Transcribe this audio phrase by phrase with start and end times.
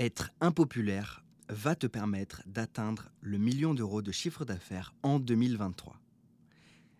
[0.00, 6.00] Être impopulaire va te permettre d'atteindre le million d'euros de chiffre d'affaires en 2023.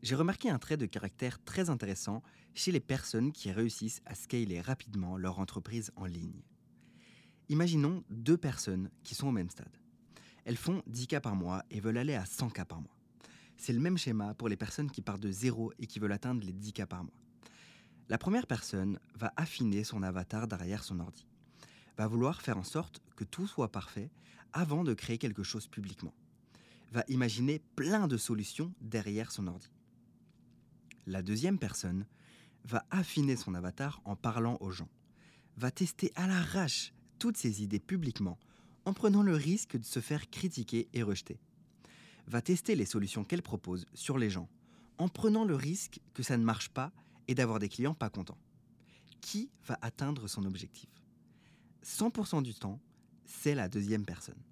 [0.00, 2.22] J'ai remarqué un trait de caractère très intéressant
[2.54, 6.40] chez les personnes qui réussissent à scaler rapidement leur entreprise en ligne.
[7.50, 9.76] Imaginons deux personnes qui sont au même stade.
[10.46, 12.96] Elles font 10 cas par mois et veulent aller à 100 cas par mois.
[13.58, 16.46] C'est le même schéma pour les personnes qui partent de zéro et qui veulent atteindre
[16.46, 17.20] les 10 cas par mois.
[18.08, 21.26] La première personne va affiner son avatar derrière son ordi
[21.96, 24.10] va vouloir faire en sorte que tout soit parfait
[24.52, 26.14] avant de créer quelque chose publiquement.
[26.92, 29.70] Va imaginer plein de solutions derrière son ordi.
[31.06, 32.06] La deuxième personne
[32.64, 34.88] va affiner son avatar en parlant aux gens.
[35.56, 38.38] Va tester à l'arrache toutes ses idées publiquement
[38.84, 41.38] en prenant le risque de se faire critiquer et rejeter.
[42.26, 44.48] Va tester les solutions qu'elle propose sur les gens
[44.98, 46.92] en prenant le risque que ça ne marche pas
[47.28, 48.38] et d'avoir des clients pas contents.
[49.20, 50.88] Qui va atteindre son objectif?
[51.86, 52.80] 100% du temps,
[53.24, 54.42] c'est la deuxième personne.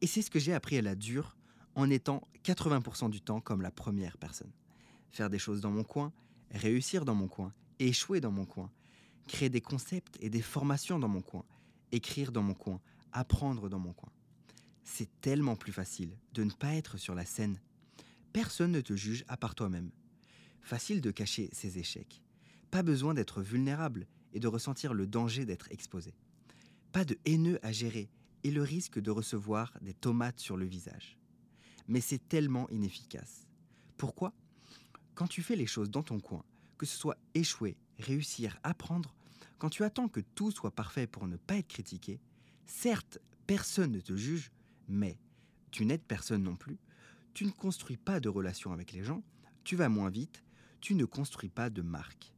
[0.00, 1.36] Et c'est ce que j'ai appris à la dure
[1.74, 4.50] en étant 80% du temps comme la première personne.
[5.10, 6.12] Faire des choses dans mon coin,
[6.50, 8.70] réussir dans mon coin, échouer dans mon coin,
[9.28, 11.44] créer des concepts et des formations dans mon coin,
[11.92, 12.80] écrire dans mon coin,
[13.12, 14.10] apprendre dans mon coin.
[14.82, 17.60] C'est tellement plus facile de ne pas être sur la scène.
[18.32, 19.90] Personne ne te juge à part toi-même.
[20.62, 22.22] Facile de cacher ses échecs.
[22.70, 26.14] Pas besoin d'être vulnérable et de ressentir le danger d'être exposé
[26.96, 28.08] pas de haineux à gérer
[28.42, 31.18] et le risque de recevoir des tomates sur le visage.
[31.88, 33.46] Mais c'est tellement inefficace.
[33.98, 34.32] Pourquoi?
[35.14, 36.42] Quand tu fais les choses dans ton coin,
[36.78, 39.14] que ce soit échouer, réussir, apprendre,
[39.58, 42.18] quand tu attends que tout soit parfait pour ne pas être critiqué,
[42.64, 44.50] certes, personne ne te juge,
[44.88, 45.18] mais
[45.72, 46.78] tu n'aides personne non plus,
[47.34, 49.22] tu ne construis pas de relation avec les gens,
[49.64, 50.42] tu vas moins vite,
[50.80, 52.32] tu ne construis pas de marque.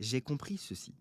[0.00, 0.94] J'ai compris ceci.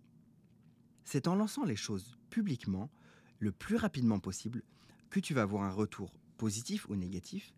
[1.10, 2.92] C'est en lançant les choses publiquement
[3.40, 4.62] le plus rapidement possible
[5.10, 7.54] que tu vas avoir un retour positif ou négatif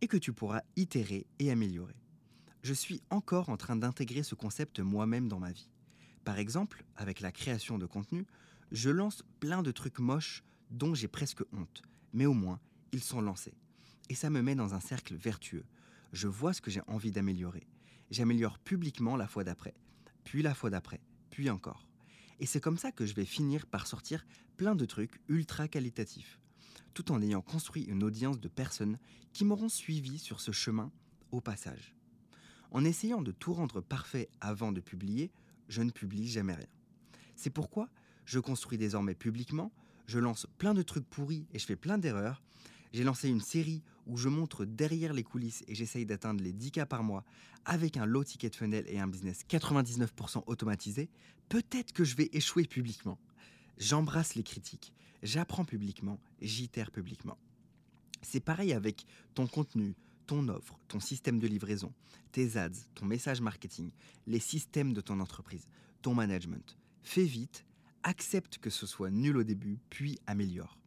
[0.00, 1.96] et que tu pourras itérer et améliorer.
[2.62, 5.68] Je suis encore en train d'intégrer ce concept moi-même dans ma vie.
[6.22, 8.26] Par exemple, avec la création de contenu,
[8.70, 12.60] je lance plein de trucs moches dont j'ai presque honte, mais au moins,
[12.92, 13.54] ils sont lancés.
[14.08, 15.64] Et ça me met dans un cercle vertueux.
[16.12, 17.66] Je vois ce que j'ai envie d'améliorer.
[18.12, 19.74] J'améliore publiquement la fois d'après,
[20.22, 21.00] puis la fois d'après,
[21.30, 21.88] puis encore.
[22.40, 26.40] Et c'est comme ça que je vais finir par sortir plein de trucs ultra qualitatifs,
[26.94, 28.98] tout en ayant construit une audience de personnes
[29.32, 30.90] qui m'auront suivi sur ce chemin
[31.32, 31.94] au passage.
[32.70, 35.30] En essayant de tout rendre parfait avant de publier,
[35.68, 36.66] je ne publie jamais rien.
[37.36, 37.88] C'est pourquoi
[38.24, 39.72] je construis désormais publiquement,
[40.06, 42.42] je lance plein de trucs pourris et je fais plein d'erreurs,
[42.94, 46.70] j'ai lancé une série où je montre derrière les coulisses et j'essaye d'atteindre les 10
[46.70, 47.24] cas par mois
[47.64, 51.10] avec un low ticket funnel et un business 99% automatisé.
[51.48, 53.18] Peut-être que je vais échouer publiquement.
[53.78, 54.92] J'embrasse les critiques,
[55.24, 57.36] j'apprends publiquement, j'itère publiquement.
[58.22, 59.96] C'est pareil avec ton contenu,
[60.28, 61.92] ton offre, ton système de livraison,
[62.30, 63.90] tes ads, ton message marketing,
[64.28, 65.66] les systèmes de ton entreprise,
[66.00, 66.78] ton management.
[67.02, 67.66] Fais vite,
[68.04, 70.78] accepte que ce soit nul au début, puis améliore.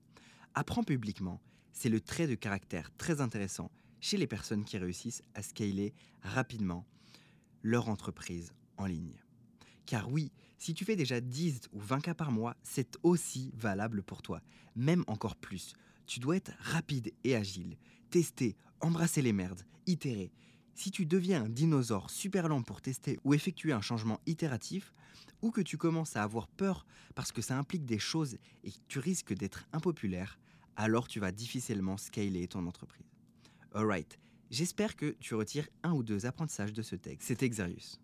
[0.53, 1.41] Apprends publiquement
[1.77, 5.93] c'est le trait de caractère très intéressant chez les personnes qui réussissent à scaler
[6.23, 6.88] rapidement
[7.61, 9.21] leur entreprise en ligne.
[9.85, 14.01] Car oui, si tu fais déjà 10 ou 20 cas par mois, c'est aussi valable
[14.01, 14.41] pour toi,
[14.75, 15.73] même encore plus.
[16.07, 17.77] Tu dois être rapide et agile,
[18.09, 20.31] tester, embrasser les merdes, itérer.
[20.73, 24.93] Si tu deviens un dinosaure super lent pour tester ou effectuer un changement itératif,
[25.43, 28.77] ou que tu commences à avoir peur parce que ça implique des choses et que
[28.87, 30.39] tu risques d'être impopulaire,
[30.77, 33.05] alors tu vas difficilement scaler ton entreprise.
[33.73, 34.17] Alright,
[34.49, 37.27] j'espère que tu retires un ou deux apprentissages de ce texte.
[37.27, 37.99] C'était Xerius.